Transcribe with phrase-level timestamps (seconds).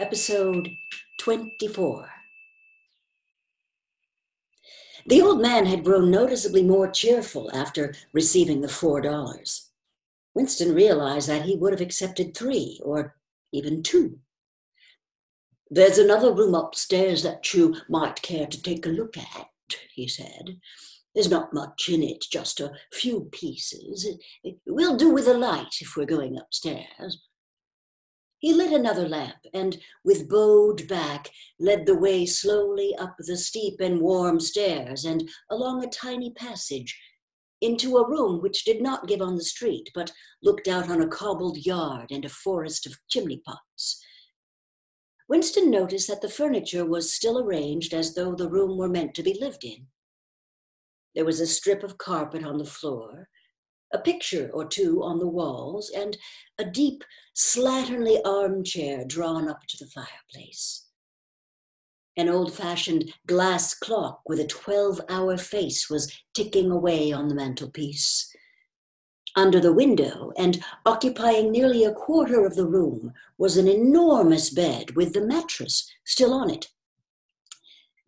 [0.00, 0.70] episode
[1.20, 2.08] 24.
[5.06, 9.70] The old man had grown noticeably more cheerful after receiving the four dollars.
[10.34, 13.16] Winston realized that he would have accepted three or
[13.52, 14.18] even two.
[15.68, 19.48] There's another room upstairs that you might care to take a look at,
[19.94, 20.58] he said.
[21.14, 24.08] There's not much in it, just a few pieces.
[24.66, 27.20] We'll do with a light if we're going upstairs.
[28.40, 31.28] He lit another lamp and, with bowed back,
[31.58, 36.98] led the way slowly up the steep and warm stairs and along a tiny passage
[37.60, 41.06] into a room which did not give on the street, but looked out on a
[41.06, 44.02] cobbled yard and a forest of chimney pots.
[45.28, 49.22] Winston noticed that the furniture was still arranged as though the room were meant to
[49.22, 49.86] be lived in.
[51.14, 53.28] There was a strip of carpet on the floor,
[53.92, 56.16] a picture or two on the walls, and
[56.58, 57.02] a deep,
[57.34, 60.86] slatternly armchair drawn up to the fireplace.
[62.16, 67.34] An old fashioned glass clock with a 12 hour face was ticking away on the
[67.34, 68.30] mantelpiece.
[69.36, 74.96] Under the window, and occupying nearly a quarter of the room, was an enormous bed
[74.96, 76.68] with the mattress still on it.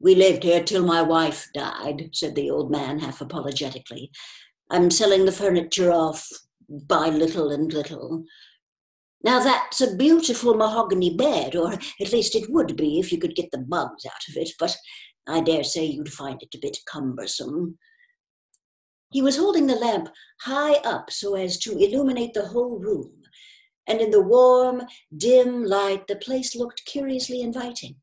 [0.00, 4.11] We lived here till my wife died, said the old man half apologetically.
[4.72, 6.26] I'm selling the furniture off
[6.88, 8.24] by little and little.
[9.22, 13.36] Now that's a beautiful mahogany bed, or at least it would be if you could
[13.36, 14.74] get the bugs out of it, but
[15.28, 17.76] I dare say you'd find it a bit cumbersome.
[19.12, 20.08] He was holding the lamp
[20.40, 23.12] high up so as to illuminate the whole room,
[23.86, 24.82] and in the warm,
[25.14, 27.96] dim light the place looked curiously inviting.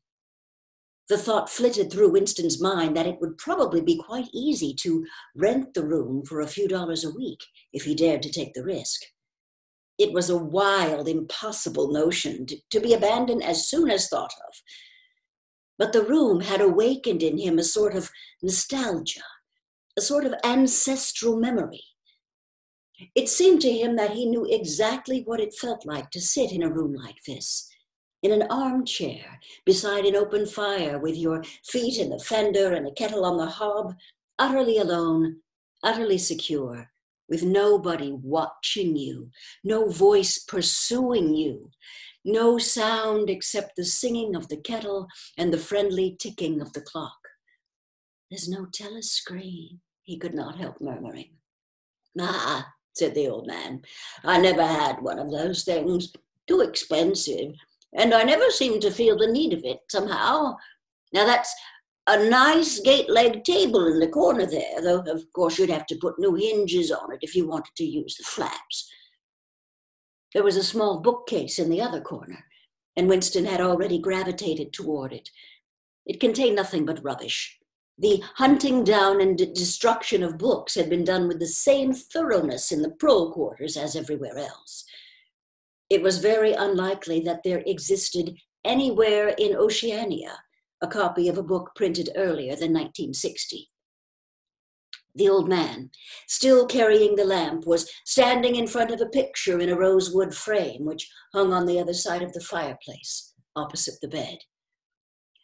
[1.10, 5.74] The thought flitted through Winston's mind that it would probably be quite easy to rent
[5.74, 7.40] the room for a few dollars a week
[7.72, 9.00] if he dared to take the risk.
[9.98, 14.54] It was a wild, impossible notion to, to be abandoned as soon as thought of.
[15.78, 19.24] But the room had awakened in him a sort of nostalgia,
[19.98, 21.82] a sort of ancestral memory.
[23.16, 26.62] It seemed to him that he knew exactly what it felt like to sit in
[26.62, 27.69] a room like this
[28.22, 32.92] in an armchair beside an open fire with your feet in the fender and a
[32.92, 33.94] kettle on the hob,
[34.38, 35.36] utterly alone,
[35.82, 36.90] utterly secure,
[37.28, 39.30] with nobody watching you,
[39.64, 41.70] no voice pursuing you,
[42.24, 45.06] no sound except the singing of the kettle
[45.38, 47.16] and the friendly ticking of the clock.
[48.30, 51.30] There's no telescreen, he could not help murmuring.
[52.18, 53.82] Ah, said the old man,
[54.24, 56.12] I never had one of those things.
[56.46, 57.54] Too expensive
[57.92, 60.56] and I never seem to feel the need of it somehow.
[61.12, 61.54] Now that's
[62.06, 65.96] a nice gate leg table in the corner there, though of course you'd have to
[65.96, 68.90] put new hinges on it if you wanted to use the flaps.
[70.32, 72.44] There was a small bookcase in the other corner,
[72.96, 75.28] and Winston had already gravitated toward it.
[76.06, 77.58] It contained nothing but rubbish.
[77.98, 82.80] The hunting down and destruction of books had been done with the same thoroughness in
[82.80, 84.84] the prole quarters as everywhere else
[85.90, 90.38] it was very unlikely that there existed anywhere in Oceania
[90.80, 93.68] a copy of a book printed earlier than 1960.
[95.14, 95.90] The old man,
[96.28, 100.84] still carrying the lamp, was standing in front of a picture in a rosewood frame
[100.84, 104.38] which hung on the other side of the fireplace, opposite the bed.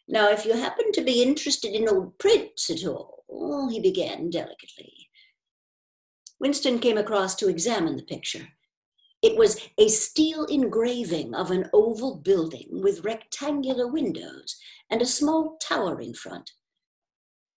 [0.07, 3.25] Now, if you happen to be interested in old prints at all,
[3.69, 5.09] he began delicately.
[6.39, 8.47] Winston came across to examine the picture.
[9.27, 14.55] It was a steel engraving of an oval building with rectangular windows
[14.89, 16.49] and a small tower in front.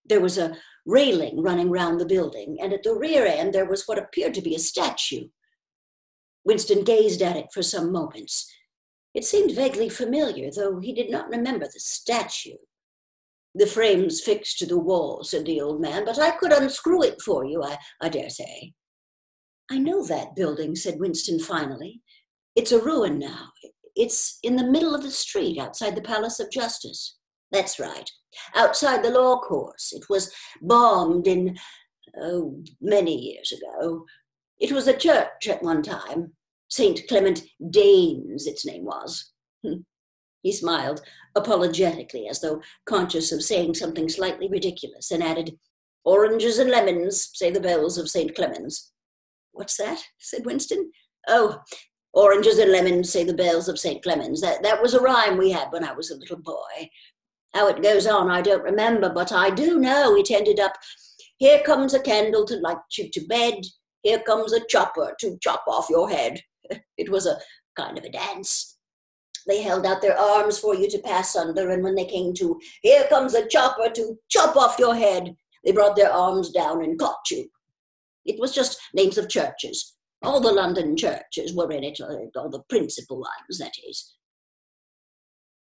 [0.04, 3.84] There was a railing running round the building, and at the rear end there was
[3.86, 5.28] what appeared to be a statue.
[6.44, 8.52] Winston gazed at it for some moments.
[9.14, 12.58] It seemed vaguely familiar, though he did not remember the statue.
[13.54, 17.22] The frame's fixed to the wall, said the old man, but I could unscrew it
[17.22, 18.72] for you, I, I dare say.
[19.70, 22.00] I know that building, said Winston finally.
[22.56, 23.50] It's a ruin now.
[23.94, 27.16] It's in the middle of the street outside the Palace of Justice.
[27.52, 28.10] That's right.
[28.54, 29.92] Outside the Law Courts.
[29.92, 31.56] It was bombed in,
[32.20, 34.04] oh, many years ago.
[34.58, 36.32] It was a church at one time.
[36.68, 37.02] St.
[37.08, 39.32] Clement Danes, its name was.
[39.64, 39.82] Hmm.
[40.42, 41.02] He smiled
[41.34, 45.56] apologetically, as though conscious of saying something slightly ridiculous, and added,
[46.04, 48.34] Oranges and lemons, say the bells of St.
[48.34, 48.92] Clement's.
[49.52, 50.00] What's that?
[50.18, 50.90] said Winston.
[51.28, 51.60] Oh,
[52.12, 54.02] oranges and lemons, say the bells of St.
[54.02, 54.40] Clement's.
[54.40, 56.88] That, that was a rhyme we had when I was a little boy.
[57.54, 60.74] How it goes on, I don't remember, but I do know it ended up
[61.40, 63.54] here comes a candle to light you to bed,
[64.02, 66.40] here comes a chopper to chop off your head.
[66.98, 67.38] It was a
[67.76, 68.76] kind of a dance.
[69.48, 72.60] They held out their arms for you to pass under, and when they came to,
[72.82, 76.98] here comes a chopper to chop off your head, they brought their arms down and
[76.98, 77.48] caught you.
[78.24, 79.96] It was just names of churches.
[80.22, 84.14] All the London churches were in it, uh, all the principal ones, that is.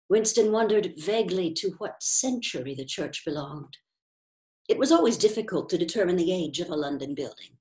[0.09, 3.77] Winston wondered vaguely to what century the church belonged.
[4.69, 7.57] It was always difficult to determine the age of a London building.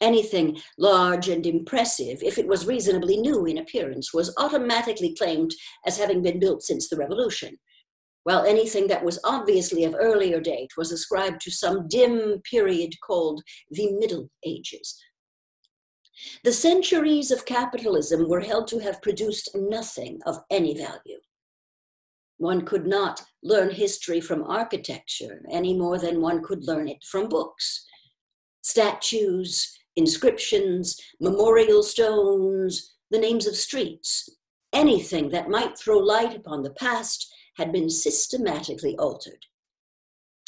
[0.00, 5.54] Anything large and impressive, if it was reasonably new in appearance, was automatically claimed
[5.86, 7.58] as having been built since the Revolution,
[8.24, 13.42] while anything that was obviously of earlier date was ascribed to some dim period called
[13.70, 14.98] the Middle Ages.
[16.44, 21.18] The centuries of capitalism were held to have produced nothing of any value.
[22.36, 27.28] One could not learn history from architecture any more than one could learn it from
[27.28, 27.86] books.
[28.62, 34.28] Statues, inscriptions, memorial stones, the names of streets,
[34.72, 39.44] anything that might throw light upon the past had been systematically altered.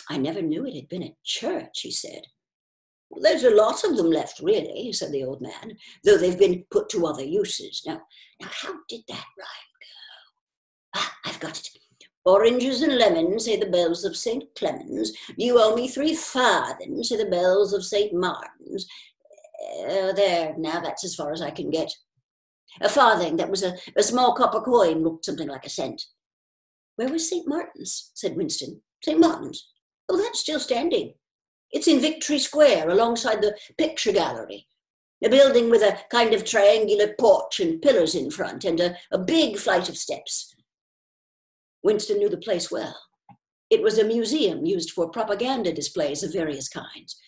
[0.09, 2.23] I never knew it had been a church, he said.
[3.11, 6.65] Well, there's a lot of them left, really, said the old man, though they've been
[6.71, 7.83] put to other uses.
[7.87, 8.01] Now,
[8.41, 10.97] now how did that rhyme go?
[10.97, 11.69] Ah, I've got it.
[12.25, 14.45] Oranges and lemons, say the bells of St.
[14.57, 15.13] Clement's.
[15.37, 18.15] You owe me three farthings, say the bells of St.
[18.15, 18.87] Martin's.
[19.83, 21.93] Uh, there, now that's as far as I can get.
[22.81, 26.03] A farthing, that was a, a small copper coin, looked something like a cent.
[26.97, 27.49] Where was St.
[27.49, 28.11] Martin's?
[28.15, 28.83] said Winston.
[29.03, 29.19] St.
[29.19, 29.69] Martin's?
[30.09, 31.15] Oh, that's still standing.
[31.71, 34.67] It's in Victory Square, alongside the picture gallery.
[35.25, 39.19] A building with a kind of triangular porch and pillars in front, and a, a
[39.19, 40.55] big flight of steps.
[41.83, 42.97] Winston knew the place well.
[43.71, 47.19] It was a museum used for propaganda displays of various kinds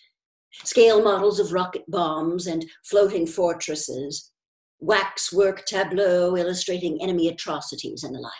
[0.63, 4.31] scale models of rocket bombs and floating fortresses,
[4.79, 8.31] waxwork tableaux illustrating enemy atrocities and the like.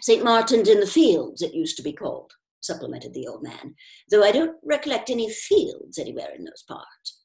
[0.00, 0.24] St.
[0.24, 3.74] Martin's in the Fields, it used to be called, supplemented the old man,
[4.10, 7.22] though I don't recollect any fields anywhere in those parts.